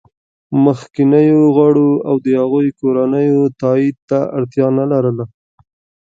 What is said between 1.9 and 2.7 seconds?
او د هغوی